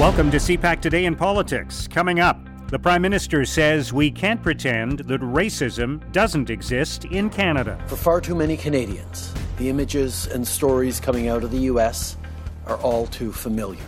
Welcome 0.00 0.30
to 0.30 0.38
CPAC 0.38 0.80
Today 0.80 1.04
in 1.04 1.14
Politics. 1.14 1.86
Coming 1.86 2.20
up, 2.20 2.40
the 2.68 2.78
Prime 2.78 3.02
Minister 3.02 3.44
says 3.44 3.92
we 3.92 4.10
can't 4.10 4.42
pretend 4.42 5.00
that 5.00 5.20
racism 5.20 6.10
doesn't 6.10 6.48
exist 6.48 7.04
in 7.04 7.28
Canada. 7.28 7.78
For 7.86 7.96
far 7.96 8.22
too 8.22 8.34
many 8.34 8.56
Canadians, 8.56 9.34
the 9.58 9.68
images 9.68 10.26
and 10.28 10.48
stories 10.48 11.00
coming 11.00 11.28
out 11.28 11.44
of 11.44 11.50
the 11.50 11.58
U.S. 11.72 12.16
are 12.64 12.78
all 12.78 13.08
too 13.08 13.30
familiar. 13.30 13.84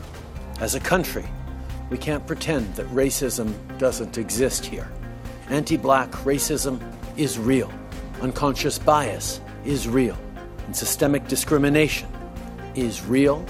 As 0.60 0.74
a 0.74 0.80
country, 0.80 1.24
we 1.88 1.96
can't 1.96 2.26
pretend 2.26 2.74
that 2.74 2.86
racism 2.88 3.54
doesn't 3.78 4.18
exist 4.18 4.66
here. 4.66 4.92
Anti 5.48 5.78
black 5.78 6.10
racism 6.26 6.78
is 7.16 7.38
real, 7.38 7.72
unconscious 8.20 8.78
bias 8.78 9.40
is 9.64 9.88
real, 9.88 10.18
and 10.66 10.76
systemic 10.76 11.26
discrimination 11.26 12.06
is 12.74 13.02
real 13.02 13.46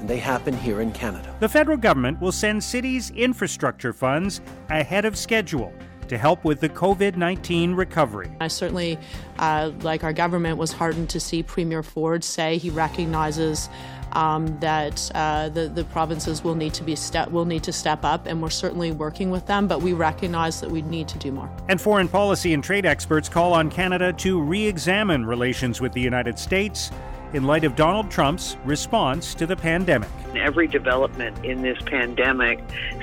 and 0.00 0.08
they 0.08 0.18
happen 0.18 0.56
here 0.56 0.80
in 0.80 0.92
Canada. 0.92 1.34
The 1.40 1.48
federal 1.48 1.76
government 1.76 2.20
will 2.20 2.32
send 2.32 2.62
cities 2.62 3.10
infrastructure 3.10 3.92
funds 3.92 4.40
ahead 4.68 5.04
of 5.04 5.16
schedule 5.16 5.72
to 6.08 6.16
help 6.16 6.44
with 6.44 6.60
the 6.60 6.68
COVID 6.68 7.16
19 7.16 7.74
recovery. 7.74 8.30
I 8.40 8.48
certainly, 8.48 8.98
uh, 9.38 9.72
like 9.80 10.04
our 10.04 10.12
government, 10.12 10.58
was 10.58 10.72
heartened 10.72 11.10
to 11.10 11.20
see 11.20 11.42
Premier 11.42 11.82
Ford 11.82 12.22
say 12.22 12.58
he 12.58 12.70
recognizes 12.70 13.68
um, 14.12 14.58
that 14.60 15.10
uh, 15.14 15.48
the, 15.48 15.68
the 15.68 15.84
provinces 15.84 16.42
will 16.42 16.54
need 16.54 16.72
to 16.74 16.84
be 16.84 16.96
step 16.96 17.30
will 17.30 17.44
need 17.44 17.62
to 17.64 17.72
step 17.72 18.04
up, 18.04 18.26
and 18.26 18.40
we're 18.40 18.50
certainly 18.50 18.92
working 18.92 19.30
with 19.30 19.46
them. 19.46 19.66
But 19.68 19.82
we 19.82 19.92
recognize 19.92 20.60
that 20.60 20.70
we 20.70 20.82
need 20.82 21.08
to 21.08 21.18
do 21.18 21.32
more. 21.32 21.50
And 21.68 21.80
foreign 21.80 22.08
policy 22.08 22.54
and 22.54 22.62
trade 22.62 22.86
experts 22.86 23.28
call 23.28 23.52
on 23.52 23.70
Canada 23.70 24.12
to 24.14 24.40
re-examine 24.40 25.26
relations 25.26 25.80
with 25.80 25.92
the 25.92 26.00
United 26.00 26.38
States 26.38 26.90
in 27.32 27.44
light 27.44 27.64
of 27.64 27.76
Donald 27.76 28.10
Trump's 28.10 28.56
response 28.64 29.34
to 29.34 29.46
the 29.46 29.56
pandemic. 29.56 30.08
Every 30.34 30.66
development 30.66 31.44
in 31.44 31.62
this 31.62 31.78
pandemic 31.86 32.60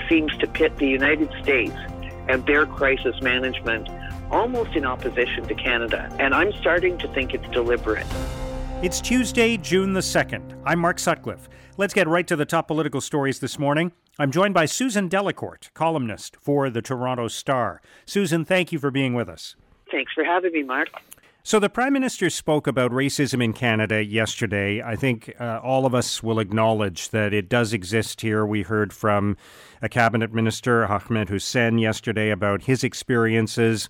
seems 0.10 0.36
to 0.38 0.48
pit 0.48 0.78
the 0.78 0.88
United 0.88 1.32
States 1.42 1.76
and 2.28 2.46
their 2.46 2.66
crisis 2.66 3.22
management 3.22 3.90
almost 4.32 4.76
in 4.76 4.86
opposition 4.86 5.48
to 5.48 5.56
Canada. 5.56 6.14
And 6.20 6.34
I'm 6.34 6.52
starting 6.54 6.98
to 7.00 7.08
think 7.10 7.34
it's 7.34 7.48
deliberate. 7.50 8.08
It's 8.82 9.00
Tuesday, 9.00 9.58
June 9.58 9.94
the 9.94 10.02
2nd. 10.02 10.62
I'm 10.66 10.80
Mark 10.80 11.00
Sutcliffe. 11.00 11.48
Let's 11.78 11.94
get 11.94 12.08
right 12.08 12.28
to 12.28 12.36
the 12.36 12.46
top 12.46 12.68
political 12.68 13.02
stories 13.02 13.40
this 13.40 13.58
morning. 13.58 13.94
I'm 14.20 14.32
joined 14.32 14.54
by 14.54 14.66
Susan 14.66 15.10
Delacourt, 15.10 15.74
columnist 15.74 16.36
for 16.40 16.70
the 16.70 16.82
Toronto 16.82 17.28
Star. 17.28 17.82
Susan, 18.06 18.46
thank 18.46 18.72
you 18.72 18.80
for 18.80 18.92
being 18.92 19.14
with 19.14 19.28
us. 19.28 19.56
Thanks 19.90 20.12
for 20.14 20.24
having 20.24 20.52
me, 20.52 20.64
Mark. 20.64 20.90
So, 21.46 21.60
the 21.60 21.68
Prime 21.68 21.92
Minister 21.92 22.30
spoke 22.30 22.68
about 22.68 22.92
racism 22.92 23.44
in 23.44 23.52
Canada 23.52 24.02
yesterday. 24.02 24.82
I 24.82 24.96
think 24.96 25.36
uh, 25.42 25.60
all 25.62 25.86
of 25.86 25.94
us 25.94 26.24
will 26.24 26.40
acknowledge 26.40 27.10
that 27.10 27.34
it 27.34 27.50
does 27.50 27.74
exist 27.74 28.22
here. 28.22 28.46
We 28.46 28.62
heard 28.62 28.94
from 28.94 29.36
a 29.82 29.90
cabinet 29.90 30.34
minister, 30.34 30.86
Ahmed 30.86 31.28
Hussen, 31.28 31.80
yesterday 31.80 32.30
about 32.30 32.64
his 32.64 32.82
experiences. 32.82 33.90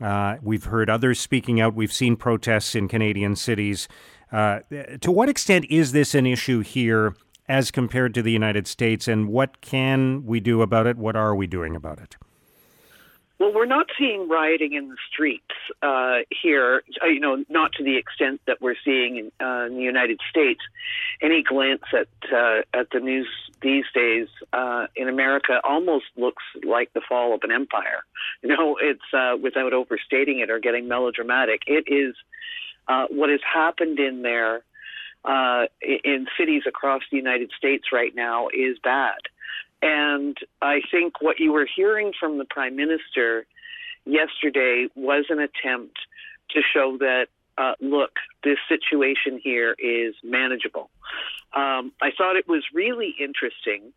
Uh, 0.00 0.36
we've 0.42 0.66
heard 0.66 0.88
others 0.88 1.18
speaking 1.18 1.60
out. 1.60 1.74
We've 1.74 1.92
seen 1.92 2.14
protests 2.14 2.76
in 2.76 2.86
Canadian 2.86 3.34
cities. 3.34 3.88
Uh, 4.30 4.60
to 5.00 5.10
what 5.10 5.28
extent 5.28 5.66
is 5.68 5.90
this 5.90 6.14
an 6.14 6.24
issue 6.24 6.60
here 6.60 7.16
as 7.48 7.72
compared 7.72 8.14
to 8.14 8.22
the 8.22 8.30
United 8.30 8.68
States, 8.68 9.08
and 9.08 9.28
what 9.28 9.60
can 9.60 10.24
we 10.24 10.38
do 10.38 10.62
about 10.62 10.86
it? 10.86 10.96
What 10.96 11.16
are 11.16 11.34
we 11.34 11.48
doing 11.48 11.74
about 11.74 11.98
it? 11.98 12.16
Well, 13.42 13.52
we're 13.52 13.66
not 13.66 13.88
seeing 13.98 14.28
rioting 14.28 14.74
in 14.74 14.88
the 14.88 14.96
streets 15.12 15.42
uh, 15.82 16.18
here, 16.30 16.84
uh, 17.02 17.08
you 17.08 17.18
know, 17.18 17.44
not 17.48 17.72
to 17.72 17.82
the 17.82 17.96
extent 17.96 18.40
that 18.46 18.60
we're 18.60 18.76
seeing 18.84 19.16
in, 19.16 19.32
uh, 19.44 19.64
in 19.66 19.74
the 19.74 19.82
United 19.82 20.20
States. 20.30 20.60
Any 21.20 21.42
glance 21.42 21.82
at 21.92 22.06
uh, 22.32 22.60
at 22.72 22.90
the 22.92 23.00
news 23.00 23.26
these 23.60 23.82
days 23.92 24.28
uh, 24.52 24.86
in 24.94 25.08
America 25.08 25.60
almost 25.64 26.04
looks 26.16 26.44
like 26.62 26.92
the 26.92 27.00
fall 27.08 27.34
of 27.34 27.40
an 27.42 27.50
empire. 27.50 28.04
You 28.42 28.56
know, 28.56 28.76
it's 28.80 29.12
uh, 29.12 29.36
without 29.42 29.72
overstating 29.72 30.38
it 30.38 30.48
or 30.48 30.60
getting 30.60 30.86
melodramatic. 30.86 31.62
It 31.66 31.84
is 31.88 32.14
what 33.10 33.30
has 33.30 33.40
happened 33.42 33.98
in 33.98 34.22
there 34.22 34.62
in 35.80 36.26
cities 36.38 36.62
across 36.66 37.02
the 37.10 37.16
United 37.16 37.50
States 37.56 37.86
right 37.92 38.14
now 38.14 38.48
is 38.48 38.78
bad. 38.82 39.18
And 39.82 40.36
I 40.62 40.80
think 40.90 41.20
what 41.20 41.40
you 41.40 41.52
were 41.52 41.66
hearing 41.74 42.12
from 42.18 42.38
the 42.38 42.44
Prime 42.44 42.76
Minister 42.76 43.44
yesterday 44.04 44.86
was 44.94 45.26
an 45.28 45.40
attempt 45.40 45.98
to 46.50 46.60
show 46.72 46.96
that, 46.98 47.26
uh, 47.58 47.74
look, 47.80 48.12
this 48.44 48.58
situation 48.68 49.40
here 49.42 49.74
is 49.78 50.14
manageable. 50.22 50.88
Um, 51.52 51.92
I 52.00 52.10
thought 52.16 52.36
it 52.36 52.48
was 52.48 52.64
really 52.72 53.14
interesting 53.20 53.92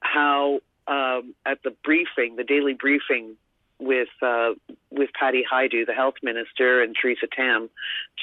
how 0.00 0.60
um, 0.88 1.34
at 1.46 1.62
the 1.62 1.74
briefing, 1.84 2.36
the 2.36 2.44
daily 2.44 2.74
briefing 2.74 3.36
with 3.78 4.08
uh, 4.22 4.50
with 4.90 5.10
Patty 5.18 5.44
Hajdu, 5.50 5.86
the 5.86 5.94
health 5.94 6.14
minister, 6.22 6.82
and 6.82 6.96
Theresa 7.00 7.26
Tam, 7.30 7.70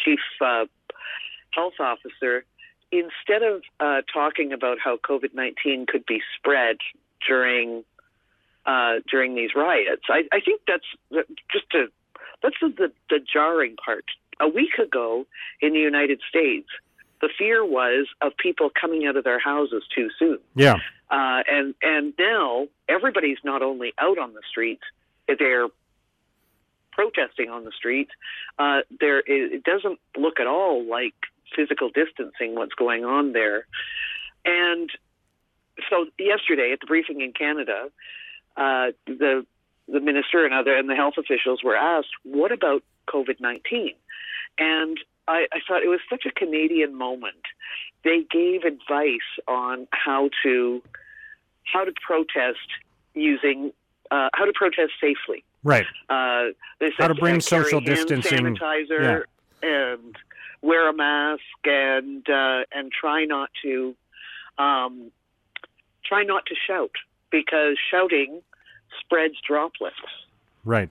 chief 0.03 0.19
uh, 0.41 0.66
health 1.52 1.80
officer, 1.80 2.44
instead 3.00 3.44
of 3.44 3.61
uh, 3.79 4.01
talking 4.11 4.53
about 4.53 4.78
how 4.83 4.97
COVID 4.97 5.33
nineteen 5.33 5.85
could 5.88 6.06
be 6.06 6.22
spread 6.38 6.78
during 7.28 7.83
uh, 8.66 8.95
during 9.09 9.35
these 9.35 9.51
riots, 9.56 10.03
I, 10.09 10.23
I 10.31 10.39
think 10.39 10.61
that's 10.67 10.85
just 11.51 11.73
a 11.73 11.88
that's 12.41 12.55
the 12.61 12.91
the 13.09 13.19
jarring 13.19 13.75
part. 13.84 14.05
A 14.39 14.47
week 14.47 14.78
ago 14.78 15.25
in 15.61 15.73
the 15.73 15.79
United 15.79 16.19
States, 16.28 16.67
the 17.22 17.29
fear 17.38 17.66
was 17.66 18.07
of 18.22 18.35
people 18.38 18.69
coming 18.69 19.05
out 19.07 19.16
of 19.16 19.23
their 19.23 19.39
houses 19.39 19.84
too 19.94 20.09
soon. 20.19 20.39
Yeah, 20.55 20.75
uh, 21.09 21.44
and 21.50 21.73
and 21.81 22.13
now 22.19 22.67
everybody's 22.89 23.38
not 23.44 23.61
only 23.61 23.94
out 23.97 24.17
on 24.17 24.34
the 24.34 24.41
streets, 24.50 24.84
they're 25.28 25.67
protesting 26.95 27.50
on 27.50 27.66
the 27.66 27.72
streets. 27.72 28.11
Uh, 28.57 28.79
there, 29.00 29.22
it 29.28 29.63
doesn't 29.63 30.00
look 30.17 30.39
at 30.39 30.47
all 30.47 30.83
like 30.89 31.13
physical 31.56 31.89
distancing, 31.89 32.56
what's 32.56 32.73
going 32.73 33.03
on 33.03 33.33
there. 33.33 33.67
And 34.45 34.89
so 35.89 36.05
yesterday 36.17 36.72
at 36.72 36.79
the 36.79 36.88
briefing 36.88 37.22
in 37.22 37.34
Canada, 37.34 37.89
uh, 38.57 38.91
the 39.05 39.45
the 39.88 40.00
minister 40.00 40.44
and 40.44 40.53
other 40.53 40.75
and 40.75 40.89
the 40.89 40.95
health 40.95 41.16
officials 41.17 41.61
were 41.63 41.75
asked, 41.75 42.09
"What 42.23 42.51
about 42.51 42.84
COVID 43.07 43.39
19 43.39 43.94
And 44.57 45.00
I, 45.28 45.47
I 45.51 45.59
thought 45.67 45.84
it 45.84 45.89
was 45.89 46.00
such 46.09 46.25
a 46.25 46.31
Canadian 46.31 46.95
moment. 46.95 47.44
They 48.03 48.25
gave 48.29 48.63
advice 48.63 49.29
on 49.47 49.88
how 49.91 50.29
to 50.44 50.81
how 51.63 51.84
to 51.84 51.91
protest 52.05 52.67
using 53.13 53.73
uh, 54.11 54.29
how 54.33 54.45
to 54.45 54.53
protest 54.53 54.93
safely. 55.01 55.43
Right. 55.63 55.85
Uh, 56.09 56.53
they 56.79 56.88
said 56.88 56.93
how 56.99 57.07
to 57.07 57.16
bring 57.16 57.41
social 57.41 57.81
distancing. 57.81 58.55
Sanitizer 58.55 59.23
yeah. 59.63 59.69
and 59.69 60.16
wear 60.61 60.89
a 60.89 60.93
mask 60.93 61.41
and 61.63 62.27
uh, 62.29 62.63
and 62.71 62.91
try 62.91 63.25
not 63.25 63.49
to 63.63 63.95
um, 64.57 65.11
try 66.05 66.23
not 66.23 66.45
to 66.47 66.55
shout 66.67 66.91
because 67.31 67.77
shouting 67.91 68.41
spreads 68.99 69.35
droplets. 69.45 69.95
Right. 70.63 70.89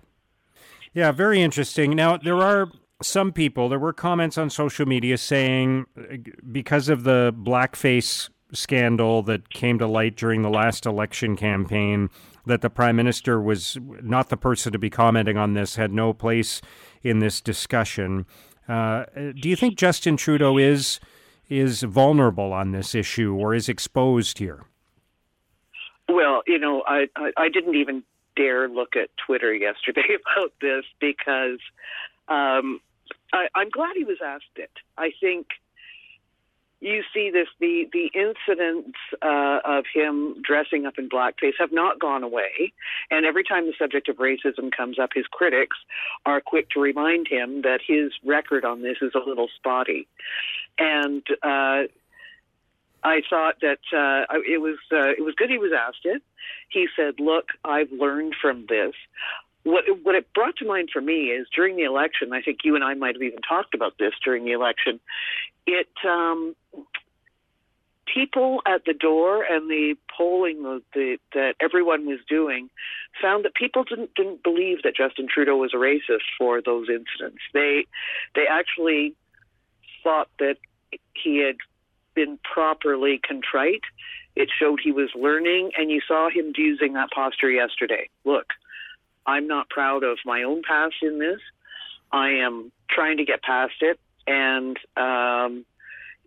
Yeah, 0.92 1.12
very 1.12 1.40
interesting. 1.40 1.96
Now 1.96 2.16
there 2.16 2.38
are 2.38 2.68
some 3.02 3.32
people. 3.32 3.68
There 3.68 3.78
were 3.78 3.92
comments 3.92 4.38
on 4.38 4.50
social 4.50 4.86
media 4.86 5.18
saying 5.18 5.86
because 6.50 6.88
of 6.88 7.04
the 7.04 7.34
blackface 7.36 8.30
scandal 8.52 9.22
that 9.22 9.50
came 9.50 9.78
to 9.78 9.86
light 9.86 10.16
during 10.16 10.42
the 10.42 10.50
last 10.50 10.86
election 10.86 11.36
campaign 11.36 12.08
that 12.46 12.60
the 12.60 12.70
prime 12.70 12.96
minister 12.96 13.40
was 13.40 13.78
not 14.02 14.28
the 14.28 14.36
person 14.36 14.72
to 14.72 14.78
be 14.78 14.90
commenting 14.90 15.36
on 15.36 15.54
this, 15.54 15.76
had 15.76 15.92
no 15.92 16.12
place 16.12 16.60
in 17.02 17.18
this 17.18 17.40
discussion. 17.40 18.26
Uh, 18.68 19.04
do 19.14 19.48
you 19.48 19.56
think 19.56 19.76
Justin 19.76 20.16
Trudeau 20.16 20.58
is 20.58 21.00
is 21.48 21.82
vulnerable 21.82 22.52
on 22.52 22.72
this 22.72 22.94
issue 22.94 23.34
or 23.34 23.54
is 23.54 23.68
exposed 23.68 24.38
here? 24.38 24.64
Well, 26.08 26.42
you 26.46 26.58
know, 26.58 26.82
I, 26.86 27.08
I, 27.16 27.32
I 27.36 27.48
didn't 27.50 27.74
even 27.74 28.02
dare 28.34 28.68
look 28.68 28.96
at 28.96 29.10
Twitter 29.26 29.54
yesterday 29.54 30.16
about 30.16 30.52
this 30.60 30.84
because 31.00 31.60
um, 32.28 32.80
I, 33.32 33.48
I'm 33.54 33.70
glad 33.70 33.96
he 33.96 34.04
was 34.04 34.18
asked 34.24 34.56
it. 34.56 34.70
I 34.96 35.12
think 35.20 35.48
you 36.84 37.02
see 37.14 37.30
this 37.30 37.48
the 37.60 37.88
the 37.92 38.10
incidents 38.14 38.98
uh, 39.22 39.60
of 39.64 39.84
him 39.92 40.36
dressing 40.42 40.86
up 40.86 40.98
in 40.98 41.08
blackface 41.08 41.54
have 41.58 41.72
not 41.72 41.98
gone 41.98 42.22
away, 42.22 42.72
and 43.10 43.24
every 43.24 43.42
time 43.42 43.66
the 43.66 43.72
subject 43.78 44.08
of 44.08 44.16
racism 44.16 44.70
comes 44.70 44.98
up, 44.98 45.10
his 45.14 45.26
critics 45.26 45.76
are 46.26 46.40
quick 46.40 46.70
to 46.70 46.80
remind 46.80 47.26
him 47.26 47.62
that 47.62 47.80
his 47.86 48.12
record 48.24 48.64
on 48.64 48.82
this 48.82 48.98
is 49.00 49.12
a 49.14 49.28
little 49.28 49.48
spotty, 49.56 50.06
and. 50.78 51.22
Uh, 51.42 51.84
I 53.06 53.20
thought 53.28 53.56
that 53.60 53.80
uh, 53.92 54.24
it 54.48 54.62
was 54.62 54.78
uh, 54.90 55.10
it 55.10 55.22
was 55.22 55.34
good 55.34 55.50
he 55.50 55.58
was 55.58 55.72
asked 55.78 56.04
it. 56.06 56.22
He 56.70 56.88
said, 56.96 57.20
"Look, 57.20 57.48
I've 57.62 57.92
learned 57.92 58.34
from 58.40 58.64
this 58.66 58.94
what 59.64 59.84
what 60.02 60.14
it 60.14 60.32
brought 60.32 60.56
to 60.56 60.66
mind 60.66 60.90
for 60.92 61.00
me 61.00 61.30
is 61.30 61.46
during 61.54 61.76
the 61.76 61.82
election. 61.82 62.32
I 62.32 62.42
think 62.42 62.58
you 62.64 62.74
and 62.74 62.84
I 62.84 62.94
might 62.94 63.14
have 63.14 63.22
even 63.22 63.40
talked 63.40 63.74
about 63.74 63.94
this 63.98 64.12
during 64.22 64.44
the 64.44 64.52
election. 64.52 65.00
It 65.66 65.88
um, 66.06 66.54
people 68.12 68.60
at 68.66 68.84
the 68.84 68.94
door 68.94 69.42
and 69.42 69.68
the 69.70 69.96
polling 70.16 70.62
the, 70.92 71.18
that 71.32 71.54
everyone 71.60 72.06
was 72.06 72.20
doing 72.28 72.70
found 73.20 73.44
that 73.44 73.54
people 73.54 73.84
didn't 73.84 74.14
didn't 74.14 74.42
believe 74.42 74.82
that 74.82 74.96
Justin 74.96 75.26
Trudeau 75.32 75.56
was 75.56 75.72
a 75.74 75.76
racist 75.76 76.26
for 76.38 76.60
those 76.60 76.88
incidents. 76.88 77.42
They 77.52 77.86
they 78.34 78.46
actually 78.48 79.14
thought 80.02 80.28
that 80.38 80.56
he 81.14 81.38
had 81.38 81.56
been 82.14 82.38
properly 82.42 83.20
contrite. 83.26 83.82
It 84.36 84.50
showed 84.56 84.80
he 84.82 84.92
was 84.92 85.10
learning, 85.14 85.70
and 85.78 85.90
you 85.90 86.00
saw 86.06 86.28
him 86.28 86.52
using 86.56 86.92
that 86.94 87.10
posture 87.10 87.50
yesterday. 87.50 88.08
Look, 88.24 88.46
I'm 89.26 89.46
not 89.46 89.70
proud 89.70 90.02
of 90.02 90.18
my 90.24 90.42
own 90.42 90.62
past 90.66 90.96
in 91.02 91.18
this. 91.18 91.40
I 92.12 92.30
am 92.30 92.70
trying 92.90 93.16
to 93.16 93.24
get 93.24 93.42
past 93.42 93.74
it, 93.80 93.98
and 94.26 94.78
um, 94.96 95.64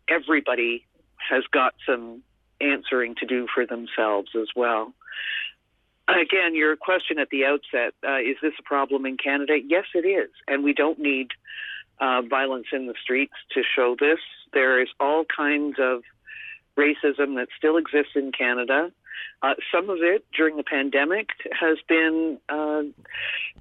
everybody 0.10 0.86
has 1.30 1.44
got 1.52 1.74
some 1.86 2.24
answering 2.62 3.16
to 3.16 3.26
do 3.26 3.48
for 3.54 3.66
themselves 3.66 4.30
as 4.40 4.48
well. 4.56 4.94
Again, 6.08 6.56
your 6.56 6.76
question 6.78 7.20
at 7.20 7.30
the 7.30 7.46
outset 7.46 7.94
uh, 8.08 8.20
is 8.20 8.38
this 8.42 8.54
a 8.60 8.64
problem 8.64 9.06
in 9.06 9.18
Canada? 9.18 9.58
Yes, 9.64 9.86
it 9.94 10.08
is. 10.08 10.30
And 10.48 10.64
we 10.64 10.74
don't 10.74 11.00
need 11.00 11.32
uh, 12.00 12.22
violence 12.22 12.68
in 12.72 12.88
the 12.88 12.94
streets 13.02 13.34
to 13.54 13.62
show 13.76 13.96
this. 14.00 14.20
There 14.54 14.82
is 14.82 14.88
all 15.00 15.26
kinds 15.26 15.76
of 15.80 16.04
racism 16.78 17.36
that 17.36 17.48
still 17.58 17.76
exists 17.78 18.14
in 18.16 18.32
Canada. 18.32 18.92
Uh, 19.42 19.56
some 19.72 19.90
of 19.90 19.98
it 20.02 20.26
during 20.36 20.58
the 20.58 20.64
pandemic 20.64 21.30
has 21.60 21.78
been 21.88 22.38
uh, 22.50 22.84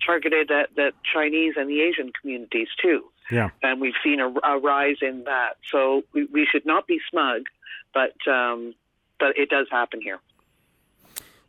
targeted 0.05 0.50
at, 0.50 0.79
at 0.79 0.94
Chinese 1.03 1.55
and 1.56 1.69
the 1.69 1.81
Asian 1.81 2.12
communities 2.12 2.69
too. 2.81 3.05
Yeah. 3.31 3.50
And 3.62 3.81
we've 3.81 3.94
seen 4.05 4.20
a, 4.20 4.28
a 4.28 4.58
rise 4.58 4.96
in 5.02 5.25
that. 5.25 5.56
So 5.70 6.02
we, 6.12 6.26
we 6.32 6.46
should 6.50 6.67
not 6.67 6.87
be 6.87 6.99
smug, 7.11 7.43
but 7.93 8.14
um, 8.31 8.75
but 9.19 9.37
it 9.37 9.49
does 9.49 9.67
happen 9.70 10.00
here. 10.00 10.20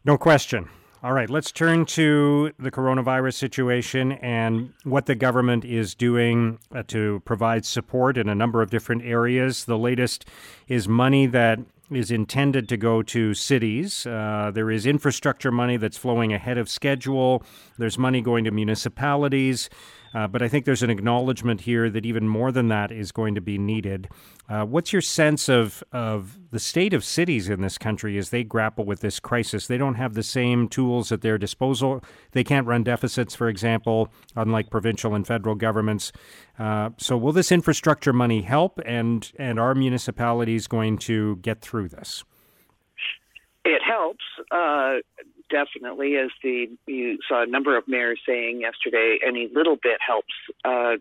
No 0.06 0.18
question. 0.18 0.70
All 1.04 1.14
right, 1.14 1.30
let's 1.30 1.52
turn 1.52 1.86
to 1.86 2.52
the 2.58 2.72
coronavirus 2.72 3.36
situation 3.36 4.14
and 4.14 4.74
what 4.84 5.06
the 5.06 5.14
government 5.14 5.64
is 5.64 5.94
doing 5.94 6.58
uh, 6.74 6.82
to 6.88 7.22
provide 7.24 7.66
support 7.66 8.18
in 8.18 8.28
a 8.28 8.34
number 8.34 8.64
of 8.64 8.72
different 8.72 9.04
areas. 9.06 9.66
The 9.66 9.78
latest 9.78 10.26
is 10.68 10.88
money 10.88 11.28
that 11.28 11.60
is 11.92 12.10
intended 12.10 12.68
to 12.70 12.78
go 12.78 13.04
to 13.04 13.34
cities. 13.36 14.08
Uh, 14.08 14.52
there 14.54 14.72
is 14.72 14.86
infrastructure 14.88 15.52
money 15.52 15.78
that's 15.78 15.98
flowing 15.98 16.34
ahead 16.34 16.58
of 16.58 16.68
schedule. 16.68 17.44
There's 17.78 17.98
money 17.98 18.22
going 18.22 18.44
to 18.46 18.52
municipalities. 18.52 19.70
Uh, 20.14 20.28
but 20.28 20.42
I 20.42 20.48
think 20.48 20.66
there's 20.66 20.84
an 20.84 20.90
acknowledgement 20.90 21.62
here 21.62 21.90
that 21.90 22.06
even 22.06 22.28
more 22.28 22.52
than 22.52 22.68
that 22.70 22.92
is 22.92 23.12
going 23.12 23.36
to 23.36 23.42
be 23.42 23.58
needed. 23.58 24.08
Uh, 24.50 24.66
what's 24.66 24.94
your 24.94 25.02
sense 25.02 25.50
of, 25.50 25.84
of 25.92 26.38
the 26.52 26.60
state 26.60 26.94
of 26.94 27.04
cities 27.04 27.50
in 27.50 27.62
this 27.62 27.78
country 27.78 28.18
as 28.18 28.30
they 28.30 28.44
grapple 28.44 28.86
with 28.86 29.02
this 29.02 29.20
crisis? 29.20 29.68
They 29.68 29.78
don't 29.78 29.96
have 29.96 30.14
the 30.14 30.24
same 30.24 30.68
tools 30.68 31.12
at 31.12 31.22
their 31.22 31.38
disposal. 31.38 32.04
They 32.32 32.44
can't 32.44 32.66
run 32.66 32.84
deficits, 32.84 33.36
for 33.36 33.50
example, 33.50 34.12
unlike 34.36 34.70
provincial 34.70 35.14
and 35.14 35.28
federal 35.28 35.56
governments. 35.56 36.12
Uh, 36.58 36.92
so, 36.98 37.18
will 37.18 37.34
this 37.34 37.52
infrastructure 37.52 38.14
money 38.14 38.42
help, 38.42 38.80
and, 38.86 39.32
and 39.38 39.60
are 39.60 39.76
municipalities 39.76 40.68
going 40.68 40.98
to 41.00 41.36
get 41.38 41.62
through 41.62 41.90
this? 41.90 42.24
It 43.66 43.82
helps. 43.86 44.24
Definitely, 45.50 46.18
as 46.18 46.30
the 46.44 46.70
you 46.88 47.20
saw 47.28 47.44
a 47.44 47.46
number 47.46 47.78
of 47.78 47.88
mayors 47.88 48.20
saying 48.28 48.60
yesterday, 48.60 49.18
any 49.26 49.50
little 49.54 49.78
bit 49.82 49.98
helps. 50.06 50.34
Uh, 50.66 50.98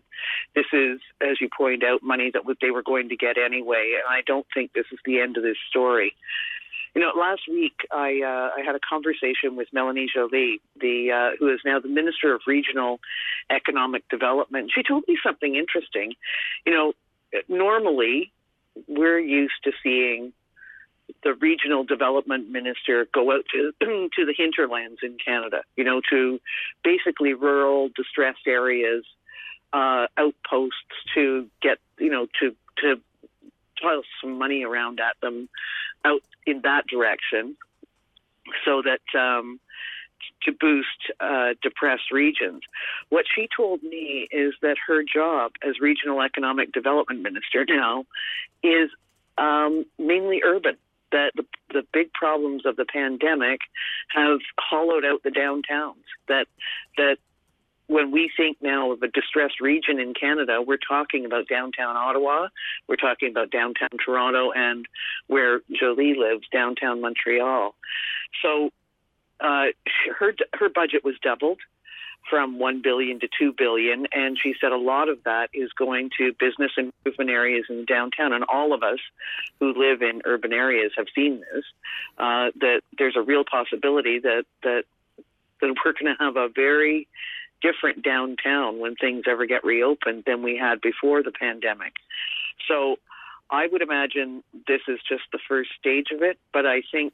this 0.55 0.65
is, 0.71 1.01
as 1.21 1.41
you 1.41 1.49
point 1.55 1.83
out, 1.83 2.01
money 2.01 2.31
that 2.33 2.43
they 2.61 2.71
were 2.71 2.83
going 2.83 3.09
to 3.09 3.17
get 3.17 3.37
anyway, 3.37 3.95
and 3.95 4.03
I 4.07 4.21
don't 4.25 4.45
think 4.53 4.71
this 4.71 4.85
is 4.93 4.99
the 5.05 5.19
end 5.19 5.35
of 5.35 5.43
this 5.43 5.57
story. 5.69 6.15
You 6.95 7.01
know, 7.01 7.11
last 7.15 7.41
week 7.49 7.75
I 7.91 8.21
uh, 8.23 8.59
I 8.59 8.65
had 8.65 8.75
a 8.75 8.79
conversation 8.79 9.55
with 9.55 9.67
Melanie 9.73 10.07
Joly, 10.13 10.61
the 10.79 11.11
uh, 11.11 11.35
who 11.37 11.53
is 11.53 11.59
now 11.65 11.79
the 11.79 11.89
Minister 11.89 12.33
of 12.33 12.41
Regional 12.47 12.99
Economic 13.49 14.07
Development. 14.09 14.71
She 14.73 14.81
told 14.81 15.03
me 15.07 15.17
something 15.21 15.55
interesting. 15.55 16.13
You 16.65 16.73
know, 16.73 16.93
normally 17.49 18.31
we're 18.87 19.19
used 19.19 19.61
to 19.65 19.71
seeing 19.83 20.33
the 21.23 21.33
regional 21.35 21.83
development 21.83 22.49
minister 22.49 23.07
go 23.13 23.31
out 23.31 23.45
to 23.53 23.71
to 24.15 24.25
the 24.25 24.33
hinterlands 24.35 24.99
in 25.03 25.17
Canada, 25.23 25.61
you 25.75 25.83
know, 25.83 26.01
to 26.09 26.39
basically 26.83 27.33
rural 27.33 27.89
distressed 27.95 28.47
areas, 28.47 29.05
uh, 29.73 30.07
outposts 30.17 30.77
to 31.13 31.47
get, 31.61 31.77
you 31.99 32.09
know, 32.09 32.27
to 32.39 32.55
to 32.79 33.01
toss 33.81 34.05
some 34.21 34.37
money 34.37 34.63
around 34.63 34.99
at 34.99 35.15
them 35.21 35.49
out 36.05 36.21
in 36.45 36.61
that 36.61 36.87
direction, 36.87 37.55
so 38.65 38.81
that 38.81 39.19
um, 39.19 39.59
to 40.43 40.51
boost 40.51 41.11
uh, 41.19 41.53
depressed 41.61 42.11
regions. 42.11 42.61
What 43.09 43.25
she 43.33 43.47
told 43.55 43.83
me 43.83 44.27
is 44.31 44.53
that 44.61 44.77
her 44.87 45.03
job 45.03 45.51
as 45.67 45.79
regional 45.79 46.21
economic 46.21 46.71
development 46.71 47.21
minister 47.21 47.65
now 47.67 48.05
is 48.63 48.89
um, 49.37 49.85
mainly 49.99 50.41
urban 50.43 50.77
that 51.11 51.31
the, 51.35 51.45
the 51.73 51.83
big 51.93 52.11
problems 52.13 52.65
of 52.65 52.75
the 52.75 52.85
pandemic 52.85 53.61
have 54.09 54.39
hollowed 54.59 55.05
out 55.05 55.23
the 55.23 55.29
downtowns. 55.29 56.03
That 56.27 56.47
that 56.97 57.17
when 57.87 58.11
we 58.11 58.29
think 58.35 58.57
now 58.61 58.91
of 58.91 59.01
a 59.01 59.07
distressed 59.07 59.61
region 59.61 59.99
in 59.99 60.13
Canada, 60.13 60.61
we're 60.61 60.77
talking 60.77 61.25
about 61.25 61.47
downtown 61.47 61.95
Ottawa, 61.95 62.49
we're 62.87 62.97
talking 62.97 63.29
about 63.29 63.49
downtown 63.49 63.89
Toronto, 64.03 64.51
and 64.51 64.85
where 65.27 65.61
Joly 65.71 66.13
lives, 66.17 66.45
downtown 66.51 66.99
Montreal. 67.01 67.75
So 68.41 68.71
uh, 69.39 69.67
her 70.19 70.33
her 70.53 70.69
budget 70.69 71.03
was 71.03 71.15
doubled 71.21 71.59
from 72.29 72.59
1 72.59 72.81
billion 72.81 73.19
to 73.19 73.27
2 73.39 73.53
billion. 73.57 74.07
And 74.11 74.37
she 74.37 74.55
said 74.59 74.71
a 74.71 74.77
lot 74.77 75.09
of 75.09 75.23
that 75.23 75.49
is 75.53 75.71
going 75.73 76.09
to 76.17 76.33
business 76.39 76.71
improvement 76.77 77.29
areas 77.29 77.65
in 77.69 77.85
downtown. 77.85 78.33
And 78.33 78.43
all 78.43 78.73
of 78.73 78.83
us 78.83 78.99
who 79.59 79.73
live 79.73 80.01
in 80.01 80.21
urban 80.25 80.53
areas 80.53 80.91
have 80.97 81.07
seen 81.15 81.39
this 81.39 81.63
uh, 82.17 82.51
that 82.59 82.81
there's 82.97 83.15
a 83.15 83.21
real 83.21 83.43
possibility 83.43 84.19
that 84.19 84.45
that 84.63 84.83
that 85.61 85.75
we're 85.83 85.93
going 85.93 86.15
to 86.15 86.23
have 86.23 86.37
a 86.37 86.49
very 86.49 87.07
different 87.61 88.03
downtown 88.03 88.79
when 88.79 88.95
things 88.95 89.23
ever 89.27 89.47
get 89.47 89.63
reopened 89.63 90.23
than 90.27 90.43
we 90.43 90.55
had 90.55 90.79
before 90.81 91.23
the 91.23 91.31
pandemic. 91.31 91.93
So 92.67 92.97
I 93.49 93.65
would 93.65 93.81
imagine 93.81 94.43
this 94.67 94.81
is 94.87 94.99
just 95.09 95.23
the 95.31 95.39
first 95.47 95.71
stage 95.79 96.07
of 96.13 96.21
it 96.21 96.37
but 96.53 96.65
I 96.65 96.81
think 96.91 97.13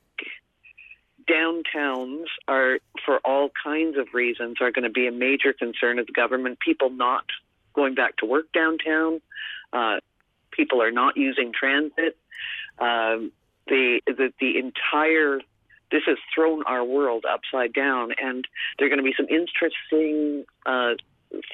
downtowns 1.29 2.25
are, 2.47 2.79
for 3.05 3.19
all 3.25 3.49
kinds 3.63 3.97
of 3.97 4.07
reasons, 4.13 4.57
are 4.61 4.71
going 4.71 4.83
to 4.83 4.89
be 4.89 5.07
a 5.07 5.11
major 5.11 5.53
concern 5.53 5.99
of 5.99 6.07
the 6.07 6.13
government. 6.13 6.59
People 6.59 6.89
not 6.89 7.25
going 7.73 7.95
back 7.95 8.17
to 8.17 8.25
work 8.25 8.51
downtown. 8.53 9.21
Uh, 9.71 9.97
people 10.51 10.81
are 10.81 10.91
not 10.91 11.17
using 11.17 11.51
transit. 11.53 12.17
Um, 12.79 13.31
the, 13.67 14.01
the 14.07 14.33
the 14.39 14.57
entire 14.57 15.39
this 15.91 16.01
has 16.07 16.17
thrown 16.33 16.63
our 16.65 16.83
world 16.83 17.23
upside 17.31 17.71
down, 17.71 18.13
and 18.21 18.45
there 18.77 18.87
are 18.87 18.89
going 18.89 18.97
to 18.97 19.03
be 19.03 19.13
some 19.15 19.27
interesting 19.29 20.43
uh, 20.65 20.95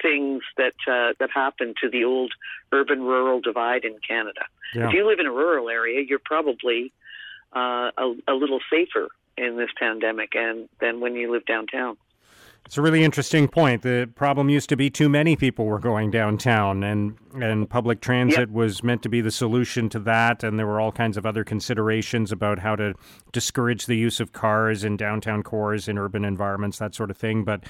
things 0.01 0.41
that 0.57 0.75
uh, 0.87 1.13
that 1.19 1.29
happen 1.29 1.73
to 1.81 1.89
the 1.89 2.05
old 2.05 2.33
urban-rural 2.71 3.41
divide 3.41 3.83
in 3.83 3.97
Canada. 4.07 4.45
Yeah. 4.73 4.87
If 4.87 4.93
you 4.93 5.05
live 5.05 5.19
in 5.19 5.25
a 5.25 5.31
rural 5.31 5.69
area, 5.69 6.03
you're 6.07 6.19
probably 6.23 6.93
uh, 7.53 7.91
a, 7.97 8.15
a 8.27 8.33
little 8.33 8.59
safer 8.71 9.09
in 9.39 9.57
this 9.57 9.69
pandemic 9.77 10.35
and 10.35 10.69
than 10.79 10.99
when 10.99 11.15
you 11.15 11.31
live 11.31 11.45
downtown. 11.45 11.97
It's 12.65 12.77
a 12.77 12.81
really 12.83 13.03
interesting 13.03 13.47
point. 13.47 13.81
The 13.81 14.07
problem 14.13 14.49
used 14.49 14.69
to 14.69 14.77
be 14.77 14.91
too 14.91 15.09
many 15.09 15.35
people 15.35 15.65
were 15.65 15.79
going 15.79 16.11
downtown, 16.11 16.83
and 16.83 17.17
and 17.33 17.67
public 17.67 17.99
transit 17.99 18.39
yep. 18.41 18.49
was 18.49 18.83
meant 18.83 19.01
to 19.03 19.09
be 19.09 19.21
the 19.21 19.31
solution 19.31 19.89
to 19.89 19.99
that. 20.01 20.43
And 20.43 20.59
there 20.59 20.67
were 20.67 20.79
all 20.79 20.91
kinds 20.91 21.17
of 21.17 21.25
other 21.25 21.43
considerations 21.43 22.31
about 22.31 22.59
how 22.59 22.75
to 22.75 22.93
discourage 23.31 23.87
the 23.87 23.95
use 23.95 24.19
of 24.19 24.33
cars 24.33 24.83
in 24.83 24.97
downtown 24.97 25.41
cores 25.41 25.87
in 25.87 25.97
urban 25.97 26.23
environments, 26.23 26.77
that 26.77 26.93
sort 26.93 27.09
of 27.09 27.17
thing. 27.17 27.43
But 27.43 27.63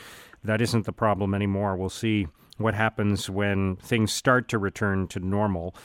that 0.44 0.62
isn't 0.62 0.86
the 0.86 0.92
problem 0.92 1.34
anymore. 1.34 1.78
We'll 1.78 1.90
see 1.90 2.28
what 2.58 2.74
happens 2.74 3.30
when 3.30 3.78
things 3.78 4.12
start 4.12 4.50
to 4.50 4.58
return 4.58 5.08
to 5.10 5.20
normal. 5.20 5.76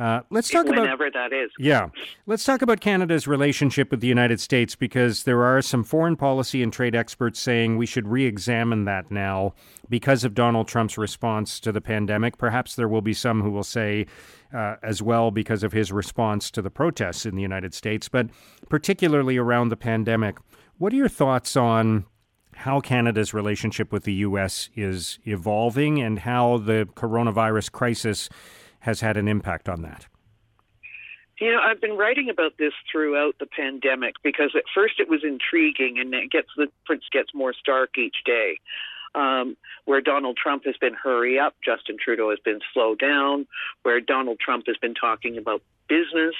Uh, 0.00 0.22
let's 0.30 0.48
talk 0.48 0.64
Whenever 0.64 0.84
about 0.84 0.98
whenever 0.98 1.10
that 1.10 1.36
is. 1.36 1.50
Yeah, 1.58 1.90
let's 2.24 2.44
talk 2.44 2.62
about 2.62 2.80
Canada's 2.80 3.26
relationship 3.26 3.90
with 3.90 4.00
the 4.00 4.06
United 4.06 4.40
States 4.40 4.74
because 4.74 5.24
there 5.24 5.42
are 5.42 5.60
some 5.60 5.84
foreign 5.84 6.16
policy 6.16 6.62
and 6.62 6.72
trade 6.72 6.94
experts 6.94 7.38
saying 7.38 7.76
we 7.76 7.84
should 7.84 8.08
re-examine 8.08 8.86
that 8.86 9.10
now 9.10 9.52
because 9.90 10.24
of 10.24 10.34
Donald 10.34 10.68
Trump's 10.68 10.96
response 10.96 11.60
to 11.60 11.70
the 11.70 11.82
pandemic. 11.82 12.38
Perhaps 12.38 12.76
there 12.76 12.88
will 12.88 13.02
be 13.02 13.12
some 13.12 13.42
who 13.42 13.50
will 13.50 13.64
say. 13.64 14.06
Uh, 14.52 14.74
as 14.82 15.00
well, 15.00 15.30
because 15.30 15.62
of 15.62 15.70
his 15.70 15.92
response 15.92 16.50
to 16.50 16.60
the 16.60 16.70
protests 16.70 17.24
in 17.24 17.36
the 17.36 17.40
United 17.40 17.72
States, 17.72 18.08
but 18.08 18.26
particularly 18.68 19.36
around 19.36 19.68
the 19.68 19.76
pandemic. 19.76 20.38
What 20.76 20.92
are 20.92 20.96
your 20.96 21.08
thoughts 21.08 21.56
on 21.56 22.04
how 22.56 22.80
Canada's 22.80 23.32
relationship 23.32 23.92
with 23.92 24.02
the 24.02 24.12
U.S. 24.14 24.68
is 24.74 25.20
evolving 25.24 26.00
and 26.00 26.18
how 26.18 26.58
the 26.58 26.88
coronavirus 26.94 27.70
crisis 27.70 28.28
has 28.80 29.00
had 29.00 29.16
an 29.16 29.28
impact 29.28 29.68
on 29.68 29.82
that? 29.82 30.06
You 31.40 31.52
know, 31.52 31.60
I've 31.60 31.80
been 31.80 31.96
writing 31.96 32.28
about 32.28 32.58
this 32.58 32.74
throughout 32.90 33.36
the 33.40 33.46
pandemic 33.46 34.16
because 34.22 34.50
at 34.54 34.64
first 34.74 35.00
it 35.00 35.08
was 35.08 35.24
intriguing, 35.24 35.98
and 35.98 36.12
it 36.12 36.30
gets 36.30 36.48
the 36.56 36.66
difference 36.82 37.04
gets 37.10 37.34
more 37.34 37.54
stark 37.54 37.96
each 37.96 38.18
day. 38.26 38.60
Um, 39.14 39.56
where 39.86 40.00
Donald 40.00 40.36
Trump 40.36 40.64
has 40.66 40.76
been 40.76 40.94
hurry 40.94 41.38
up, 41.38 41.56
Justin 41.64 41.96
Trudeau 42.02 42.30
has 42.30 42.38
been 42.44 42.60
slow 42.72 42.94
down. 42.94 43.46
Where 43.82 44.00
Donald 44.00 44.38
Trump 44.38 44.66
has 44.66 44.76
been 44.76 44.94
talking 44.94 45.38
about 45.38 45.62
business 45.88 46.34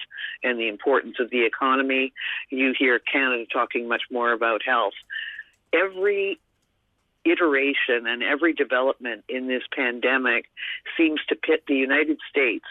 and 0.45 0.59
the 0.59 0.69
importance 0.69 1.17
of 1.19 1.31
the 1.31 1.45
economy, 1.45 2.13
you 2.51 2.75
hear 2.79 3.01
Canada 3.01 3.45
talking 3.53 3.89
much 3.89 4.03
more 4.11 4.33
about 4.33 4.63
health. 4.65 4.95
Every 5.73 6.39
iteration 7.25 8.07
and 8.07 8.23
every 8.23 8.53
development 8.53 9.25
in 9.29 9.47
this 9.47 9.63
pandemic 9.75 10.47
seems 10.97 11.21
to 11.29 11.37
pit 11.37 11.65
the 11.69 11.75
United 11.75 12.19
States 12.29 12.65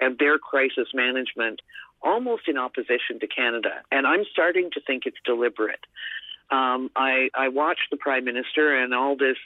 and 0.00 0.18
their 0.18 0.38
crisis 0.38 0.88
management 0.92 1.60
almost 2.02 2.48
in 2.48 2.58
opposition 2.58 3.18
to 3.20 3.26
Canada. 3.26 3.82
And 3.90 4.06
I'm 4.06 4.24
starting 4.30 4.70
to 4.72 4.80
think 4.86 5.04
it's 5.06 5.16
deliberate. 5.24 5.80
Um, 6.50 6.90
I, 6.94 7.30
I 7.34 7.48
watched 7.48 7.88
the 7.90 7.96
Prime 7.96 8.24
Minister 8.24 8.76
and 8.82 8.92
all 8.92 9.16
this, 9.16 9.38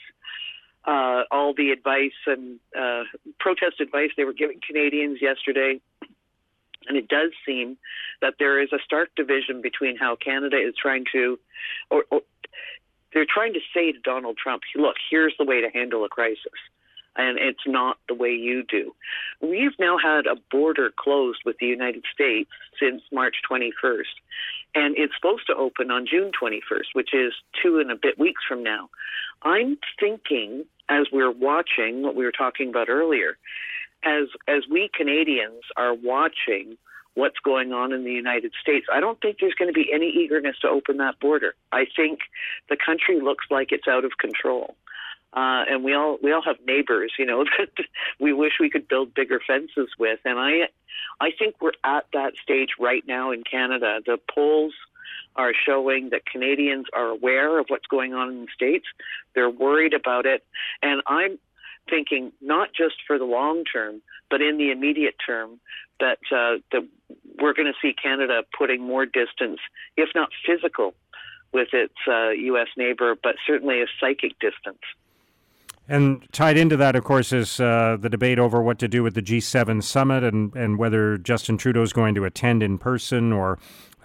uh, 0.85 1.23
all 1.31 1.53
the 1.53 1.71
advice 1.71 2.11
and 2.27 2.59
uh, 2.77 3.03
protest 3.39 3.79
advice 3.79 4.09
they 4.17 4.25
were 4.25 4.33
giving 4.33 4.59
Canadians 4.65 5.19
yesterday. 5.21 5.79
And 6.87 6.97
it 6.97 7.07
does 7.07 7.31
seem 7.45 7.77
that 8.21 8.35
there 8.39 8.61
is 8.61 8.69
a 8.73 8.79
stark 8.83 9.09
division 9.15 9.61
between 9.61 9.95
how 9.95 10.17
Canada 10.17 10.57
is 10.57 10.73
trying 10.81 11.05
to, 11.13 11.39
or, 11.89 12.03
or 12.11 12.21
they're 13.13 13.25
trying 13.27 13.53
to 13.53 13.59
say 13.73 13.91
to 13.91 13.99
Donald 13.99 14.37
Trump, 14.37 14.63
look, 14.75 14.95
here's 15.09 15.33
the 15.37 15.45
way 15.45 15.61
to 15.61 15.69
handle 15.69 16.05
a 16.05 16.09
crisis. 16.09 16.59
And 17.15 17.37
it's 17.37 17.65
not 17.65 17.97
the 18.07 18.13
way 18.13 18.29
you 18.29 18.63
do. 18.63 18.95
We've 19.41 19.77
now 19.79 19.97
had 19.97 20.25
a 20.25 20.35
border 20.51 20.91
closed 20.95 21.39
with 21.45 21.57
the 21.59 21.65
United 21.65 22.05
States 22.13 22.49
since 22.79 23.01
March 23.11 23.37
21st. 23.49 24.03
And 24.75 24.95
it's 24.97 25.13
supposed 25.15 25.47
to 25.47 25.55
open 25.55 25.91
on 25.91 26.05
June 26.05 26.31
21st, 26.39 26.93
which 26.93 27.13
is 27.13 27.33
two 27.61 27.79
and 27.79 27.91
a 27.91 27.95
bit 27.95 28.19
weeks 28.19 28.43
from 28.47 28.63
now. 28.63 28.89
I'm 29.41 29.77
thinking, 29.99 30.65
as 30.87 31.07
we're 31.11 31.31
watching 31.31 32.03
what 32.03 32.15
we 32.15 32.23
were 32.23 32.31
talking 32.31 32.69
about 32.69 32.89
earlier, 32.89 33.37
we 34.79 34.89
Canadians 34.93 35.63
are 35.75 35.93
watching 35.93 36.77
what's 37.13 37.39
going 37.43 37.73
on 37.73 37.91
in 37.91 38.03
the 38.05 38.11
United 38.11 38.53
States, 38.61 38.85
I 38.91 38.99
don't 39.01 39.19
think 39.19 39.37
there's 39.39 39.55
going 39.55 39.67
to 39.67 39.73
be 39.73 39.91
any 39.91 40.07
eagerness 40.07 40.57
to 40.61 40.69
open 40.69 40.97
that 40.97 41.19
border. 41.19 41.53
I 41.71 41.85
think 41.95 42.19
the 42.69 42.77
country 42.77 43.19
looks 43.19 43.45
like 43.49 43.71
it's 43.71 43.87
out 43.87 44.05
of 44.05 44.11
control. 44.17 44.75
Uh, 45.33 45.63
and 45.69 45.83
we 45.83 45.93
all 45.93 46.17
we 46.23 46.31
all 46.31 46.41
have 46.41 46.55
neighbors, 46.65 47.13
you 47.19 47.25
know, 47.25 47.43
that 47.59 47.85
we 48.19 48.33
wish 48.33 48.53
we 48.59 48.69
could 48.69 48.87
build 48.87 49.13
bigger 49.13 49.39
fences 49.45 49.89
with. 49.99 50.19
And 50.25 50.39
I, 50.39 50.69
I 51.19 51.31
think 51.37 51.55
we're 51.61 51.71
at 51.83 52.05
that 52.13 52.33
stage 52.41 52.69
right 52.79 53.03
now 53.05 53.31
in 53.31 53.43
Canada. 53.43 53.99
The 54.03 54.17
polls 54.33 54.73
are 55.35 55.53
showing 55.53 56.09
that 56.09 56.25
Canadians 56.25 56.87
are 56.93 57.09
aware 57.09 57.59
of 57.59 57.65
what's 57.67 57.85
going 57.85 58.13
on 58.13 58.29
in 58.29 58.41
the 58.41 58.47
states. 58.53 58.85
They're 59.35 59.49
worried 59.49 59.93
about 59.93 60.25
it, 60.25 60.43
and 60.81 61.01
I'm 61.05 61.37
thinking 61.89 62.31
not 62.41 62.69
just 62.73 62.95
for 63.05 63.17
the 63.17 63.25
long 63.25 63.63
term, 63.65 64.01
but 64.29 64.41
in 64.41 64.57
the 64.57 64.71
immediate 64.71 65.15
term, 65.25 65.59
that 65.99 66.19
uh, 66.31 66.57
that 66.71 66.87
we're 67.41 67.53
going 67.53 67.71
to 67.71 67.77
see 67.81 67.93
Canada 67.93 68.43
putting 68.57 68.81
more 68.81 69.05
distance, 69.05 69.59
if 69.97 70.09
not 70.15 70.29
physical, 70.45 70.93
with 71.51 71.69
its 71.73 71.95
uh, 72.07 72.29
U.S. 72.29 72.67
neighbor, 72.77 73.15
but 73.21 73.35
certainly 73.45 73.81
a 73.81 73.85
psychic 73.99 74.37
distance. 74.39 74.81
And 75.87 76.31
tied 76.31 76.55
into 76.55 76.77
that, 76.77 76.95
of 76.95 77.03
course, 77.03 77.33
is 77.33 77.59
uh, 77.59 77.97
the 77.99 78.09
debate 78.09 78.37
over 78.37 78.61
what 78.61 78.77
to 78.77 78.87
do 78.87 79.01
with 79.01 79.15
the 79.15 79.23
G7 79.23 79.81
summit 79.81 80.23
and, 80.23 80.55
and 80.55 80.77
whether 80.77 81.17
Justin 81.17 81.57
Trudeau 81.57 81.81
is 81.81 81.93
going 81.93 82.13
to 82.13 82.25
attend 82.25 82.61
in 82.61 82.77
person 82.77 83.33
or 83.33 83.57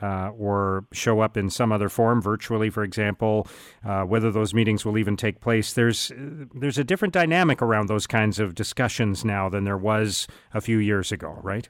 uh, 0.03 0.31
or 0.31 0.87
show 0.93 1.21
up 1.21 1.37
in 1.37 1.51
some 1.51 1.73
other 1.73 1.89
form, 1.89 2.21
virtually, 2.21 2.71
for 2.71 2.83
example. 2.83 3.47
Uh, 3.85 4.03
whether 4.03 4.31
those 4.31 4.55
meetings 4.55 4.85
will 4.85 4.99
even 4.99 5.17
take 5.17 5.41
place, 5.41 5.73
there's 5.73 6.13
there's 6.17 6.79
a 6.79 6.85
different 6.85 7.15
dynamic 7.15 7.63
around 7.63 7.89
those 7.89 8.07
kinds 8.07 8.39
of 8.39 8.55
discussions 8.55 9.25
now 9.25 9.49
than 9.49 9.65
there 9.65 9.79
was 9.79 10.27
a 10.53 10.61
few 10.61 10.79
years 10.79 11.13
ago, 11.13 11.39
right? 11.43 11.69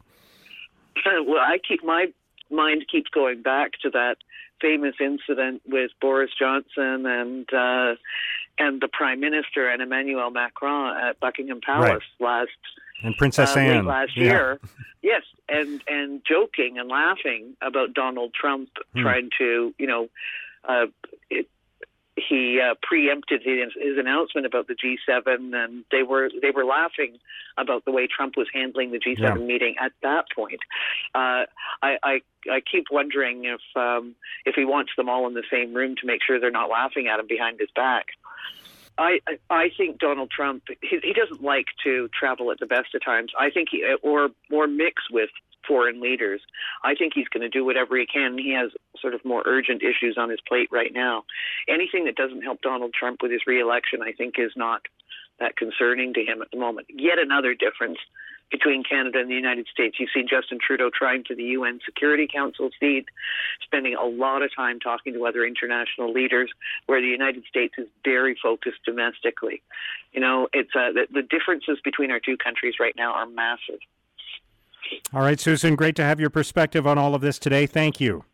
Well, 1.26 1.40
I 1.40 1.58
keep 1.66 1.84
my 1.84 2.06
mind 2.50 2.84
keeps 2.90 3.10
going 3.10 3.42
back 3.42 3.72
to 3.82 3.90
that 3.90 4.16
famous 4.60 4.94
incident 5.00 5.62
with 5.66 5.90
Boris 6.00 6.30
Johnson 6.38 7.06
and 7.06 7.48
uh, 7.52 7.94
and 8.58 8.80
the 8.80 8.88
Prime 8.92 9.20
Minister 9.20 9.68
and 9.68 9.82
Emmanuel 9.82 10.30
Macron 10.30 10.96
at 10.96 11.20
Buckingham 11.20 11.60
Palace 11.60 12.02
right. 12.20 12.40
last 12.40 12.50
and 13.04 13.16
Princess 13.16 13.56
uh, 13.56 13.60
Anne 13.60 13.84
last 13.84 14.16
yeah. 14.16 14.24
year. 14.24 14.60
yes, 15.02 15.22
and 15.48 15.82
and 15.86 16.22
joking 16.26 16.78
and 16.78 16.88
laughing 16.88 17.56
about 17.60 17.94
Donald 17.94 18.34
Trump 18.34 18.70
hmm. 18.94 19.02
trying 19.02 19.30
to 19.38 19.74
you 19.78 19.86
know. 19.86 20.08
Uh, 20.66 20.86
it, 21.28 21.46
he 22.16 22.60
uh, 22.60 22.74
preempted 22.80 23.42
his, 23.42 23.72
his 23.74 23.98
announcement 23.98 24.46
about 24.46 24.68
the 24.68 24.74
G7, 24.74 25.26
and 25.52 25.84
they 25.90 26.02
were 26.02 26.30
they 26.40 26.52
were 26.52 26.64
laughing 26.64 27.18
about 27.58 27.84
the 27.84 27.90
way 27.90 28.06
Trump 28.06 28.34
was 28.36 28.46
handling 28.54 28.92
the 28.92 29.00
G7 29.00 29.18
yeah. 29.18 29.34
meeting 29.34 29.74
at 29.80 29.92
that 30.02 30.26
point. 30.34 30.60
Uh, 31.14 31.46
I, 31.82 31.96
I 32.02 32.20
I 32.50 32.60
keep 32.60 32.86
wondering 32.90 33.44
if 33.44 33.60
um, 33.76 34.14
if 34.44 34.54
he 34.54 34.64
wants 34.64 34.92
them 34.96 35.08
all 35.08 35.26
in 35.26 35.34
the 35.34 35.42
same 35.50 35.74
room 35.74 35.96
to 36.00 36.06
make 36.06 36.20
sure 36.24 36.38
they're 36.38 36.50
not 36.50 36.70
laughing 36.70 37.08
at 37.08 37.18
him 37.18 37.26
behind 37.26 37.58
his 37.58 37.70
back. 37.74 38.06
I 38.98 39.20
I 39.50 39.70
think 39.76 39.98
Donald 39.98 40.30
Trump 40.30 40.64
he, 40.80 40.98
he 41.02 41.12
doesn't 41.12 41.42
like 41.42 41.66
to 41.84 42.08
travel 42.18 42.50
at 42.50 42.60
the 42.60 42.66
best 42.66 42.94
of 42.94 43.04
times. 43.04 43.32
I 43.38 43.50
think 43.50 43.68
he 43.70 43.84
or 44.02 44.28
or 44.50 44.66
mix 44.66 45.02
with 45.10 45.30
foreign 45.66 46.00
leaders. 46.00 46.40
I 46.82 46.94
think 46.94 47.12
he's 47.14 47.28
going 47.28 47.42
to 47.42 47.48
do 47.48 47.64
whatever 47.64 47.96
he 47.96 48.06
can. 48.06 48.38
He 48.38 48.52
has 48.54 48.70
sort 49.00 49.14
of 49.14 49.24
more 49.24 49.42
urgent 49.46 49.82
issues 49.82 50.16
on 50.18 50.30
his 50.30 50.40
plate 50.46 50.68
right 50.70 50.92
now. 50.92 51.24
Anything 51.68 52.04
that 52.04 52.16
doesn't 52.16 52.42
help 52.42 52.60
Donald 52.60 52.92
Trump 52.92 53.22
with 53.22 53.32
his 53.32 53.42
reelection, 53.46 54.02
I 54.02 54.12
think, 54.12 54.34
is 54.38 54.52
not 54.56 54.82
that 55.40 55.56
concerning 55.56 56.14
to 56.14 56.20
him 56.20 56.42
at 56.42 56.50
the 56.50 56.58
moment. 56.58 56.86
Yet 56.90 57.18
another 57.18 57.54
difference 57.54 57.98
between 58.54 58.84
Canada 58.84 59.18
and 59.18 59.28
the 59.28 59.34
United 59.34 59.66
States. 59.66 59.96
You 59.98 60.06
see 60.14 60.22
Justin 60.22 60.58
Trudeau 60.64 60.88
trying 60.96 61.24
to 61.24 61.34
the 61.34 61.42
UN 61.58 61.80
Security 61.84 62.28
Council 62.32 62.70
seat, 62.78 63.06
spending 63.64 63.96
a 63.96 64.04
lot 64.04 64.42
of 64.42 64.50
time 64.54 64.78
talking 64.78 65.12
to 65.14 65.26
other 65.26 65.44
international 65.44 66.12
leaders, 66.12 66.52
where 66.86 67.00
the 67.00 67.08
United 67.08 67.42
States 67.48 67.74
is 67.78 67.88
very 68.04 68.36
focused 68.40 68.78
domestically. 68.84 69.60
You 70.12 70.20
know, 70.20 70.46
it's 70.52 70.70
uh, 70.76 70.92
the, 70.92 71.08
the 71.12 71.22
differences 71.22 71.78
between 71.82 72.12
our 72.12 72.20
two 72.20 72.36
countries 72.36 72.74
right 72.78 72.94
now 72.96 73.12
are 73.12 73.26
massive. 73.26 73.80
All 75.12 75.22
right, 75.22 75.40
Susan, 75.40 75.74
great 75.74 75.96
to 75.96 76.04
have 76.04 76.20
your 76.20 76.30
perspective 76.30 76.86
on 76.86 76.96
all 76.96 77.16
of 77.16 77.22
this 77.22 77.40
today. 77.40 77.66
Thank 77.66 78.00
you. 78.00 78.24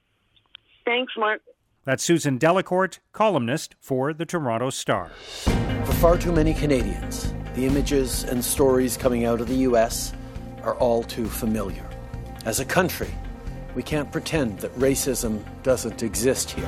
Thanks, 0.84 1.14
Mark. 1.16 1.40
That's 1.86 2.04
Susan 2.04 2.38
Delacourt, 2.38 2.98
columnist 3.12 3.74
for 3.80 4.12
the 4.12 4.26
Toronto 4.26 4.68
Star. 4.68 5.12
For 5.86 5.92
far 5.94 6.18
too 6.18 6.32
many 6.32 6.52
Canadians, 6.52 7.32
the 7.54 7.66
images 7.66 8.24
and 8.24 8.44
stories 8.44 8.96
coming 8.96 9.24
out 9.24 9.40
of 9.40 9.48
the 9.48 9.56
U.S. 9.56 10.12
are 10.62 10.74
all 10.76 11.02
too 11.02 11.26
familiar. 11.26 11.88
As 12.44 12.60
a 12.60 12.64
country, 12.64 13.12
we 13.74 13.82
can't 13.82 14.10
pretend 14.10 14.58
that 14.60 14.74
racism 14.76 15.42
doesn't 15.62 16.02
exist 16.02 16.50
here. 16.50 16.64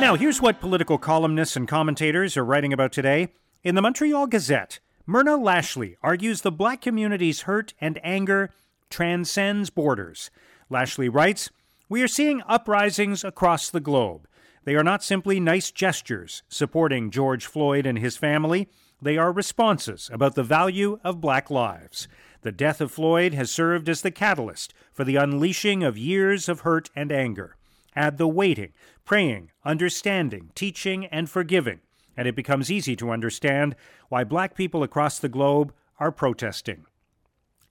Now, 0.00 0.16
here's 0.16 0.40
what 0.40 0.60
political 0.60 0.98
columnists 0.98 1.56
and 1.56 1.68
commentators 1.68 2.36
are 2.36 2.44
writing 2.44 2.72
about 2.72 2.92
today. 2.92 3.28
In 3.62 3.74
the 3.74 3.82
Montreal 3.82 4.26
Gazette, 4.26 4.80
Myrna 5.06 5.36
Lashley 5.36 5.96
argues 6.02 6.40
the 6.40 6.50
black 6.50 6.80
community's 6.80 7.42
hurt 7.42 7.74
and 7.80 8.00
anger 8.02 8.50
transcends 8.88 9.70
borders. 9.70 10.30
Lashley 10.70 11.08
writes 11.08 11.50
We 11.88 12.02
are 12.02 12.08
seeing 12.08 12.42
uprisings 12.46 13.24
across 13.24 13.70
the 13.70 13.80
globe. 13.80 14.26
They 14.64 14.74
are 14.74 14.84
not 14.84 15.02
simply 15.02 15.40
nice 15.40 15.70
gestures 15.70 16.42
supporting 16.48 17.10
George 17.10 17.46
Floyd 17.46 17.86
and 17.86 17.98
his 17.98 18.16
family. 18.16 18.68
They 19.02 19.16
are 19.16 19.32
responses 19.32 20.10
about 20.12 20.34
the 20.34 20.42
value 20.42 20.98
of 21.02 21.20
black 21.20 21.50
lives. 21.50 22.06
The 22.42 22.52
death 22.52 22.80
of 22.80 22.90
Floyd 22.90 23.34
has 23.34 23.50
served 23.50 23.88
as 23.88 24.02
the 24.02 24.10
catalyst 24.10 24.74
for 24.92 25.04
the 25.04 25.16
unleashing 25.16 25.82
of 25.82 25.96
years 25.96 26.48
of 26.48 26.60
hurt 26.60 26.90
and 26.94 27.10
anger. 27.10 27.56
Add 27.96 28.18
the 28.18 28.28
waiting, 28.28 28.72
praying, 29.04 29.50
understanding, 29.64 30.50
teaching, 30.54 31.06
and 31.06 31.28
forgiving, 31.28 31.80
and 32.16 32.28
it 32.28 32.36
becomes 32.36 32.70
easy 32.70 32.94
to 32.96 33.10
understand 33.10 33.74
why 34.08 34.24
black 34.24 34.54
people 34.54 34.82
across 34.82 35.18
the 35.18 35.28
globe 35.28 35.72
are 35.98 36.12
protesting. 36.12 36.84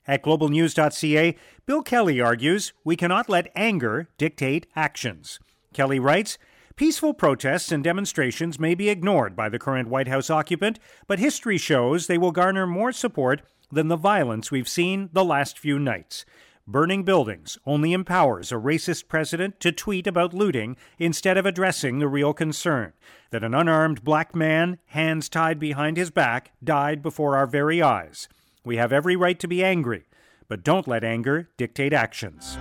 At 0.08 0.24
globalnews.ca, 0.24 1.36
Bill 1.66 1.84
Kelly 1.84 2.20
argues 2.20 2.74
we 2.84 2.96
cannot 2.96 3.30
let 3.30 3.52
anger 3.56 4.10
dictate 4.18 4.66
actions. 4.76 5.40
Kelly 5.74 6.00
writes, 6.00 6.40
Peaceful 6.80 7.14
protests 7.14 7.74
and 7.74 7.84
demonstrations 7.84 8.58
may 8.58 8.74
be 8.74 8.88
ignored 8.88 9.36
by 9.36 9.50
the 9.50 9.60
current 9.60 9.90
White 9.90 10.08
House 10.08 10.30
occupant, 10.30 10.80
but 11.08 11.20
history 11.20 11.58
shows 11.58 12.08
they 12.08 12.18
will 12.18 12.32
garner 12.32 12.66
more 12.66 12.94
support 12.94 13.42
than 13.70 13.90
the 13.90 13.98
violence 13.98 14.50
we've 14.50 14.70
seen 14.70 15.10
the 15.12 15.26
last 15.26 15.60
few 15.60 15.78
nights. 15.78 16.24
Burning 16.66 17.04
buildings 17.04 17.58
only 17.66 17.92
empowers 17.92 18.54
a 18.54 18.56
racist 18.56 19.10
president 19.10 19.60
to 19.60 19.74
tweet 19.74 20.08
about 20.08 20.34
looting 20.34 20.78
instead 20.98 21.38
of 21.38 21.46
addressing 21.46 22.00
the 22.00 22.08
real 22.08 22.32
concern 22.32 22.94
that 23.32 23.44
an 23.44 23.54
unarmed 23.54 24.02
black 24.06 24.34
man, 24.34 24.78
hands 24.86 25.28
tied 25.28 25.60
behind 25.60 25.98
his 25.98 26.12
back, 26.12 26.54
died 26.64 27.02
before 27.02 27.36
our 27.36 27.46
very 27.46 27.82
eyes. 27.82 28.30
We 28.64 28.78
have 28.78 28.94
every 28.94 29.18
right 29.18 29.38
to 29.42 29.50
be 29.50 29.66
angry, 29.66 30.06
but 30.48 30.64
don't 30.64 30.88
let 30.88 31.04
anger 31.04 31.50
dictate 31.58 31.92
actions. 31.92 32.58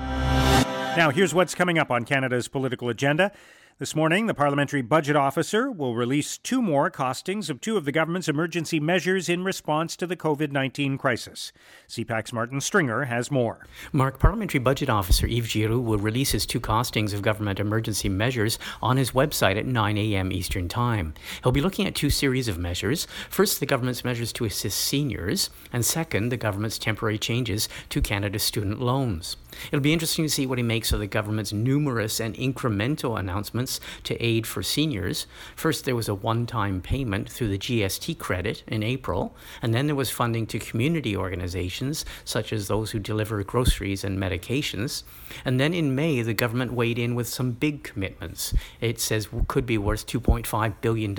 Now, 0.97 1.11
here's 1.11 1.33
what's 1.33 1.55
coming 1.55 1.79
up 1.79 1.93
on 1.93 2.05
Canada's 2.05 2.49
political 2.49 2.89
agenda. 2.89 3.31
This 3.80 3.94
morning, 3.94 4.26
the 4.26 4.35
Parliamentary 4.35 4.82
Budget 4.82 5.14
Officer 5.14 5.70
will 5.70 5.94
release 5.94 6.37
two 6.37 6.61
more 6.61 6.90
costings 6.90 7.49
of 7.49 7.61
two 7.61 7.76
of 7.76 7.85
the 7.85 7.92
government's 7.92 8.26
emergency 8.26 8.80
measures 8.80 9.28
in 9.28 9.44
response 9.44 9.94
to 9.99 10.04
the 10.04 10.16
COVID 10.16 10.50
19 10.50 10.99
crisis. 10.99 11.52
CPAC's 11.88 12.32
Martin 12.32 12.61
Stringer 12.61 13.04
has 13.04 13.30
more. 13.30 13.68
Mark, 13.92 14.18
Parliamentary 14.18 14.58
Budget 14.58 14.90
Officer 14.90 15.28
Yves 15.28 15.50
Giroux 15.50 15.80
will 15.80 15.99
release 15.99 16.32
his 16.32 16.44
two 16.44 16.58
costings 16.58 17.14
of 17.14 17.23
government 17.23 17.61
emergency 17.61 18.08
measures 18.08 18.58
on 18.82 18.97
his 18.97 19.12
website 19.12 19.56
at 19.56 19.64
9 19.64 19.97
a.m. 19.97 20.32
Eastern 20.32 20.68
Time. 20.68 21.14
He'll 21.44 21.52
be 21.52 21.61
looking 21.61 21.87
at 21.87 21.94
two 21.94 22.11
series 22.11 22.49
of 22.49 22.58
measures. 22.58 23.06
First, 23.30 23.61
the 23.61 23.66
government's 23.66 24.02
measures 24.04 24.32
to 24.32 24.44
assist 24.44 24.76
seniors, 24.76 25.50
and 25.73 25.85
second, 25.85 26.30
the 26.30 26.37
government's 26.37 26.80
temporary 26.80 27.16
changes 27.16 27.68
to 27.90 28.02
Canada's 28.02 28.42
student 28.42 28.80
loans. 28.80 29.37
It'll 29.70 29.80
be 29.80 29.92
interesting 29.92 30.25
to 30.25 30.30
see 30.30 30.47
what 30.47 30.58
he 30.58 30.64
makes 30.64 30.92
of 30.92 30.99
the 30.99 31.06
government's 31.06 31.52
numerous 31.52 32.20
and 32.20 32.35
incremental 32.35 33.18
announcements 33.18 33.68
to 34.05 34.15
aid 34.25 34.47
for 34.47 34.63
seniors. 34.63 35.27
First, 35.57 35.85
there 35.85 35.97
was 35.97 36.09
a 36.09 36.15
one 36.15 36.47
time 36.47 36.81
payment 36.81 37.29
through 37.29 37.49
the 37.49 37.59
GST 37.59 38.19
credit 38.19 38.63
in 38.67 38.83
April, 38.83 39.35
and 39.63 39.75
then 39.75 39.87
there 39.87 39.97
was 39.97 40.11
funding 40.11 40.47
to 40.49 40.59
community 40.59 41.17
organizations, 41.17 42.05
such 42.25 42.53
as 42.53 42.69
those 42.69 42.91
who 42.91 42.99
deliver 42.99 43.43
groceries 43.45 44.05
and 44.05 44.19
medications. 44.19 45.03
And 45.45 45.59
then 45.61 45.75
in 45.75 45.95
May, 45.95 46.23
the 46.23 46.35
government 46.35 46.73
weighed 46.73 46.99
in 46.99 47.15
with 47.15 47.29
some 47.29 47.53
big 47.53 47.83
commitments. 47.83 48.55
It 48.81 49.01
says 49.01 49.29
could 49.47 49.67
be 49.67 49.79
worth 49.79 50.07
$2.5 50.07 50.75
billion. 50.81 51.15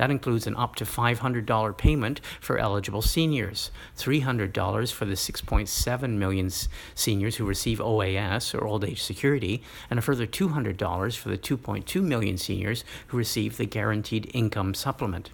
That 0.00 0.10
includes 0.10 0.46
an 0.46 0.56
up 0.56 0.76
to 0.76 0.86
$500 0.86 1.76
payment 1.76 2.22
for 2.40 2.56
eligible 2.56 3.02
seniors, 3.02 3.70
$300 3.98 4.90
for 4.90 5.04
the 5.04 5.12
6.7 5.12 6.10
million 6.16 6.50
seniors 6.94 7.36
who 7.36 7.44
receive 7.44 7.80
OAS 7.80 8.54
or 8.54 8.66
Old 8.66 8.82
Age 8.82 9.02
Security, 9.02 9.62
and 9.90 9.98
a 9.98 10.02
further 10.02 10.26
$200 10.26 11.16
for 11.18 11.28
the 11.28 11.36
2.2 11.36 12.02
million 12.02 12.38
seniors 12.38 12.82
who 13.08 13.18
receive 13.18 13.58
the 13.58 13.66
Guaranteed 13.66 14.30
Income 14.32 14.72
Supplement. 14.72 15.28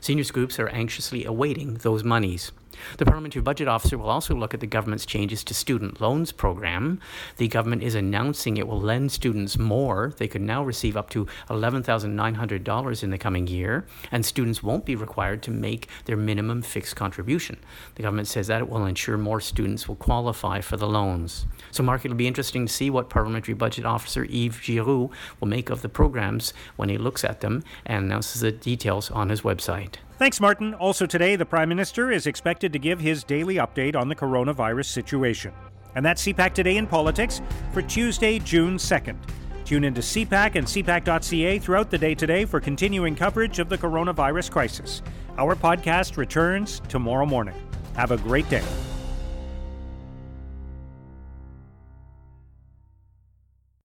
Seniors 0.00 0.30
groups 0.30 0.56
are 0.60 0.68
anxiously 0.68 1.24
awaiting 1.24 1.74
those 1.78 2.04
monies. 2.04 2.52
The 2.98 3.04
Parliamentary 3.04 3.42
Budget 3.42 3.68
Officer 3.68 3.98
will 3.98 4.10
also 4.10 4.34
look 4.34 4.54
at 4.54 4.60
the 4.60 4.66
government's 4.66 5.06
changes 5.06 5.44
to 5.44 5.54
student 5.54 6.00
loans 6.00 6.32
program. 6.32 7.00
The 7.36 7.48
government 7.48 7.82
is 7.82 7.94
announcing 7.94 8.56
it 8.56 8.66
will 8.66 8.80
lend 8.80 9.12
students 9.12 9.58
more. 9.58 10.12
They 10.16 10.28
could 10.28 10.42
now 10.42 10.64
receive 10.64 10.96
up 10.96 11.10
to 11.10 11.26
$11,900 11.48 13.02
in 13.02 13.10
the 13.10 13.18
coming 13.18 13.46
year, 13.46 13.86
and 14.10 14.24
students 14.24 14.62
won't 14.62 14.84
be 14.84 14.96
required 14.96 15.42
to 15.42 15.50
make 15.50 15.88
their 16.04 16.16
minimum 16.16 16.62
fixed 16.62 16.96
contribution. 16.96 17.58
The 17.94 18.02
government 18.02 18.28
says 18.28 18.46
that 18.48 18.60
it 18.60 18.68
will 18.68 18.86
ensure 18.86 19.18
more 19.18 19.40
students 19.40 19.88
will 19.88 19.96
qualify 19.96 20.60
for 20.60 20.76
the 20.76 20.88
loans. 20.88 21.46
So, 21.70 21.82
Mark, 21.82 22.04
it'll 22.04 22.16
be 22.16 22.26
interesting 22.26 22.66
to 22.66 22.72
see 22.72 22.90
what 22.90 23.10
Parliamentary 23.10 23.54
Budget 23.54 23.84
Officer 23.84 24.24
Yves 24.24 24.62
Giroux 24.62 25.10
will 25.40 25.48
make 25.48 25.70
of 25.70 25.82
the 25.82 25.88
programs 25.88 26.52
when 26.76 26.88
he 26.88 26.98
looks 26.98 27.24
at 27.24 27.40
them 27.40 27.64
and 27.86 28.04
announces 28.04 28.40
the 28.40 28.52
details 28.52 29.10
on 29.10 29.28
his 29.28 29.42
website. 29.42 29.96
Thanks, 30.18 30.40
Martin. 30.40 30.74
Also 30.74 31.06
today, 31.06 31.36
the 31.36 31.46
Prime 31.46 31.68
Minister 31.68 32.10
is 32.10 32.26
expected 32.26 32.72
to 32.72 32.78
give 32.78 33.00
his 33.00 33.24
daily 33.24 33.56
update 33.56 33.96
on 33.96 34.08
the 34.08 34.14
coronavirus 34.14 34.86
situation. 34.86 35.52
And 35.94 36.04
that's 36.04 36.22
CPAC 36.22 36.54
Today 36.54 36.76
in 36.76 36.86
Politics 36.86 37.42
for 37.72 37.82
Tuesday, 37.82 38.38
June 38.38 38.76
2nd. 38.76 39.16
Tune 39.64 39.84
into 39.84 40.00
CPAC 40.00 40.56
and 40.56 40.66
CPAC.ca 40.66 41.58
throughout 41.58 41.90
the 41.90 41.98
day 41.98 42.14
today 42.14 42.44
for 42.44 42.60
continuing 42.60 43.14
coverage 43.14 43.58
of 43.58 43.68
the 43.68 43.78
coronavirus 43.78 44.50
crisis. 44.50 45.02
Our 45.38 45.56
podcast 45.56 46.16
returns 46.16 46.80
tomorrow 46.88 47.26
morning. 47.26 47.54
Have 47.96 48.10
a 48.10 48.16
great 48.16 48.48
day. 48.48 48.64